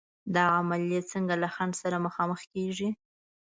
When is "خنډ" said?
1.53-1.73